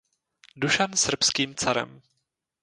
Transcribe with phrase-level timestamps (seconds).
[0.55, 2.01] Dušan srbským carem.